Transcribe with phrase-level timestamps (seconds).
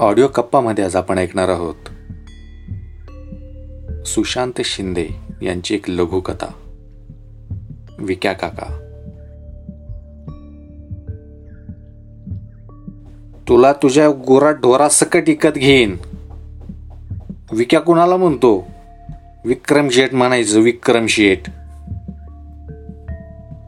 [0.00, 1.74] Audio कप्पामध्ये आज आपण ऐकणार आहोत.
[4.06, 5.06] सुशांत शिंदे
[5.42, 6.46] यांची एक लघुकथा.
[7.98, 8.66] विक्या काका.
[13.48, 15.96] तुला तुझ्या गोरा ढोरा सकट इकत घेईन.
[17.52, 18.66] विक्या कुणाला म्हणतो?
[19.44, 21.50] विक्रम शेठ म्हणायचं विक्रम शेठ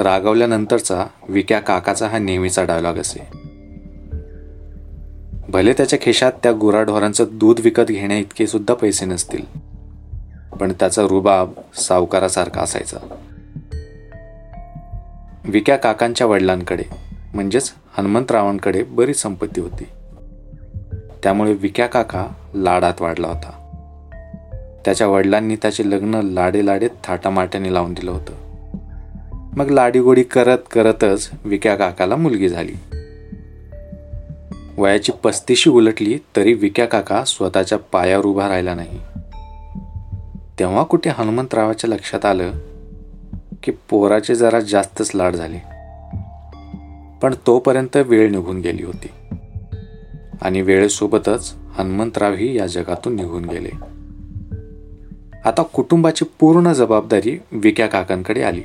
[0.00, 3.41] रागवल्यानंतरचा विक्या काकाचा हा नेहमीचा डायलॉग असे.
[5.52, 9.44] भले त्याच्या खिशात त्या गुराढोरांचं दूध विकत घेण्या इतके सुद्धा पैसे नसतील.
[10.60, 12.96] पण त्याचा रुबाब सावकारासारखा असायचा.
[15.44, 16.82] विक्या काकांच्या वडिलांकडे
[17.34, 19.84] म्हणजेच हनुमंतरावांकडे बरीच संपत्ती होती.
[21.22, 23.50] त्यामुळे विक्या काका लाडात वाढला होता.
[24.84, 28.32] त्याच्या वडिलांनी त्याचे लग्न लाडे लाडे थाटामाट्याने लावून दिलं होतं.
[29.56, 32.72] मग लाडीगोडी करत करतच विक्या काकाला मुलगी झाली.
[34.78, 39.00] वयाची पस्तीशी उलटली तरी विक्या काका स्वतःच्या पायावर उभा राहिला नाही.
[40.58, 42.52] तेव्हा कुठे हनुमंतरावाच्या लक्षात आलं
[43.62, 45.58] की पोराचे जरा जास्तच लाड झाले.
[47.22, 49.36] पण तोपर्यंत वेळ निघून गेली होती.
[50.42, 53.70] आणि वेळेसोबतच हनुमंतरावही या जगातून निघून गेले.
[55.44, 58.62] आता कुटुंबाची पूर्ण जबाबदारी विक्या काकांकडे आली.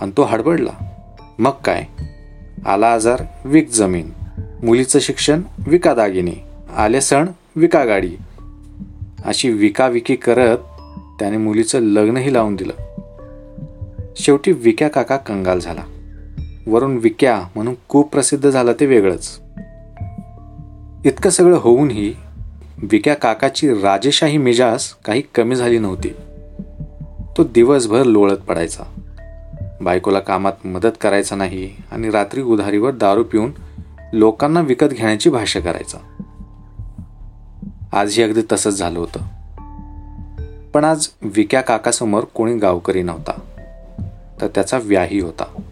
[0.00, 0.70] आणि तो हडबडला
[1.38, 1.84] मग काय?
[2.66, 4.10] आला आजार विक जमीन.
[4.62, 6.44] मुलीचं शिक्षण विका दागिने.
[6.76, 8.10] आले सण विका गाडी.
[9.24, 10.58] अशी विकाविकी करत
[11.18, 12.72] त्याने मुलीचं लग्नही लावून दिलं.
[14.16, 15.82] शेवटी विक्या काका कंगाल झाला.
[16.66, 19.40] वरून विक्या म्हणून खूप प्रसिद्ध झालं ते वेगळंच.
[21.04, 22.14] इतकं सगळं होऊनही
[22.82, 26.08] विक्या काकाची राजेशाही मिजाज काही कमी झाली नव्हती.
[27.36, 28.82] तो दिवसभर लोळत पडायचा.
[29.80, 33.50] बायकोला कामात मदत करायचा नाही आणि रात्री उधारीवर दारू पिऊन
[34.12, 35.98] लोकांना विकत घेण्याची भाषा करायचा.
[37.92, 39.20] आजही अगदी तसंच झालं होतं.
[40.72, 43.40] पण आज विक्या काकासमोर कोणी गावकरी नव्हता.
[44.40, 45.62] तर त्याचा व्याही होता.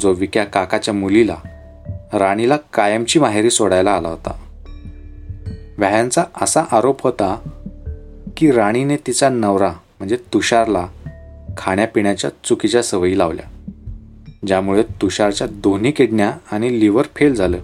[0.00, 1.36] जो विक्या काकाच्या मुलीला
[2.12, 4.32] राणीला कायमची माहेरी सोडायला आला होता.
[5.78, 7.36] व्याह्यांचा असा आरोप होता
[8.36, 10.86] की राणीने तिचा नवरा म्हणजे तुषारला
[11.58, 13.55] खाण्यापिण्याच्या चुकीच्या सवयी लावल्या.
[14.46, 17.58] ज्यामुळे तुषारच्या दोन्ही किडन्या आणि लिव्हर फेल झालं.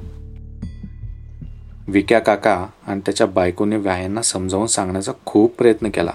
[1.89, 6.11] विक्या काका आणि त्याच्या बायकोने व्यायांना समजावून सांगण्याचा खूप प्रयत्न केला.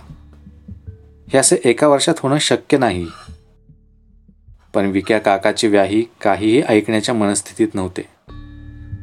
[1.30, 3.08] हे असे एका वर्षात होणं शक्य नाही.
[4.74, 8.02] पण विक्या काकाची व्याही काहीही ऐकण्याच्या मनस्थितीत नव्हते.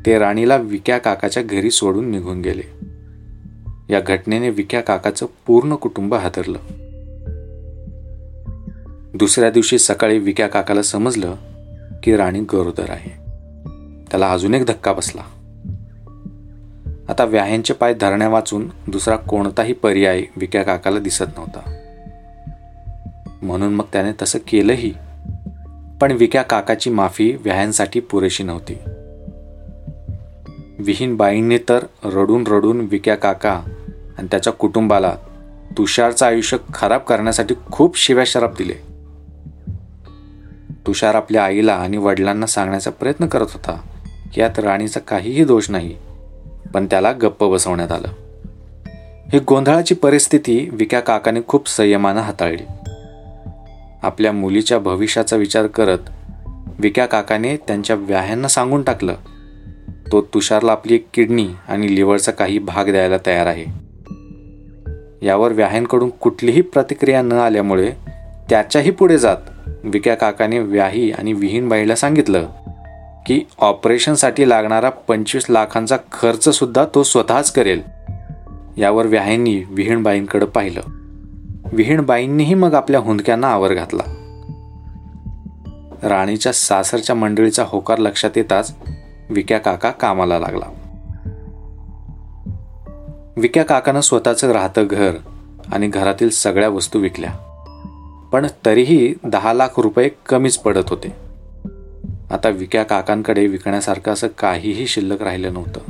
[0.06, 2.62] ते राणीला विक्या काकाच्या घरी सोडून निघून गेले.
[3.88, 6.58] या घटनेने विक्या काकाचं पूर्ण कुटुंब हादरलं.
[9.14, 11.34] दुसऱ्या दिवशी सकाळी विक्या काकाला समजलं
[12.04, 13.10] की राणी गरोदर आहे.
[14.10, 15.22] त्याला अजून एक धक्का बसला.
[17.09, 21.81] आता व्याह्यांचे पाय धरण्या वाचून दुसरा कोणताही पर्याय विक्या काकाला दिसत नव्हता.
[23.43, 24.94] म्हणून मग त्याने तसं केलंही
[26.00, 28.75] पण विक्या काकाची माफी व्याह्यांसाठी पुरेशी नव्हती.
[30.78, 33.62] विहीन बाईंनी तर रडून रडून विक्या काका
[34.19, 35.14] आणि त्याच्या कुटुंबाला
[35.78, 38.94] तुषारचं आयुष्य खराब करण्यासाठी खूप शिव्या शराब दिले.
[40.86, 43.80] तुषार आपल्या आईला आणि वडिलांना सांगण्याचा प्रयत्न करत होता
[44.34, 45.96] की यात राणीचा काहीही दोष नाही.
[46.74, 48.08] पण त्याला गप्प बसवण्यात आलं.
[49.32, 52.64] ही गोंधळाची परिस्थिती विक्या काकाने खूप संयमानं हाताळली.
[54.02, 55.98] आपल्या मुलीच्या भविष्याचा विचार करत
[56.78, 59.14] विक्या काकाने त्यांच्या व्याह्यांना सांगून टाकलं.
[60.12, 63.64] तो तुषारला आपली एक किडनी आणि लिव्हरचा काही भाग द्यायला तयार आहे.
[65.26, 67.90] यावर व्याह्यांकडून कुठलीही प्रतिक्रिया न आल्यामुळे
[68.50, 69.36] त्याच्याही पुढे जात
[69.66, 72.48] विक्या काकाने व्याही आणि विहीनबाईला सांगितलं
[73.26, 77.82] की ऑपरेशनसाठी लागणारा पंचवीस लाखांचा खर्च सुद्धा तो स्वतःच करेल.
[78.76, 80.80] यावर व्याहींनी विहीणबाईंकडे पाहिलं.
[81.72, 84.02] विहीणबाईंनीही मग आपल्या हुंदक्यांना आवर घातला.
[86.02, 88.75] राणीच्या सासरच्या मंडळीचा होकार लक्षात येताच
[89.31, 90.66] विक्या काका कामाला लागला.
[93.37, 95.12] विक्या काकानं स्वतःचं राहतं घर
[95.72, 97.44] आणि घरातील सगळ्या वस्तू विकल्या.
[98.34, 101.08] पण तरीही दहा लाख रुपये कमीच पडत होते.
[102.31, 105.81] आता विक्या काकांकडे विकण्यासारखं असं काहीही शिल्लक राहिलं नव्हतं.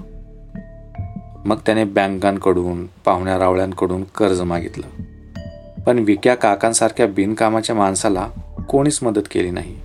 [1.44, 5.02] मग त्याने बँकांकडून पाहुण्या रावळ्यांकडून कर्ज मागितलं.
[5.82, 8.28] पण विक्या काकांसारख्या बिनकामाच्या माणसाला
[8.68, 9.76] कोणीच मदत केली नाही.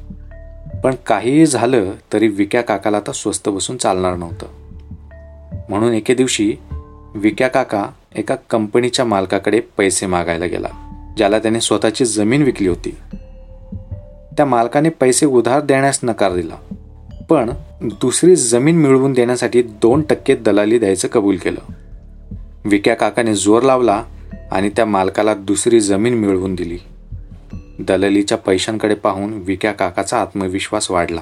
[0.84, 4.46] पण काहीही झालं तरी विक्या काकाला आता स्वस्त बसून चालणार नव्हतं.
[5.70, 6.56] म्हणून एके दिवशी
[7.16, 7.86] विक्या काका
[8.16, 10.89] एका कंपनीच्या मालकाकडे पैसे मागायला गेला.
[11.20, 12.96] ज्याला त्याने स्वतःची जमीन विकली होती.
[14.38, 16.56] त्या मालकाने पैसे उधार देण्यास नकार दिला.
[17.30, 17.50] पण
[17.82, 21.72] दुसरी जमीन मिळवून देण्यासाठी दोन टक्के दलाली द्यायचं कबूल केलं.
[22.66, 24.04] विक्या काकाने जोर लावला
[24.52, 26.78] आणि त्या मालकाला दुसरी जमीन मिळवून दिली.
[27.80, 31.22] दलालीच्या पैशांकडे पाहून विक्या काकाचा आत्मविश्वास वाढला.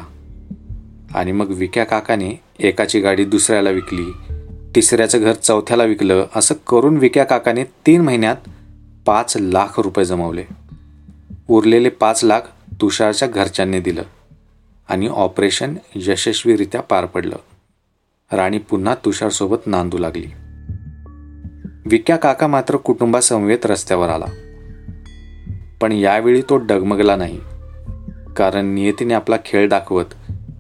[1.15, 4.05] आणि मग विक्या काकाने एकाची गाडी दुसऱ्याला विकली
[4.75, 8.35] तिसऱ्याचं घर चौथ्याला विकलं असं करून विक्या काकाने तीन महिन्यात
[9.07, 10.43] पाच लाख रुपये जमवले.
[11.47, 12.41] उरलेले पाच लाख
[12.81, 14.03] तुषारच्या घरच्यांनी दिलं
[14.89, 17.35] आणि ऑपरेशन यशस्वीरित्या पार पडलं.
[18.31, 20.25] राणी पुन्हा तुषारसोबत नांदू लागली.
[21.85, 24.25] विक्या काका मात्र कुटुंबासमवेत रस्त्यावर आला.
[25.81, 27.39] पण यावेळी तो डगमगला नाही.
[28.37, 30.05] कारण नियतीने आपला खेळ दाखवत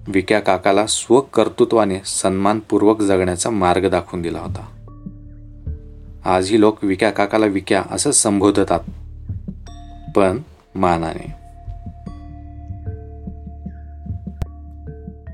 [0.07, 4.76] विक्या काकाला स्वकर्तृत्वाने सन्मानपूर्वक जगण्याचा मार्ग दाखवून दिला होता.
[6.27, 8.79] आजही लोक विक्या काकाला विक्या असं संबोधतात.
[10.15, 10.39] पण
[10.75, 11.46] मानाने.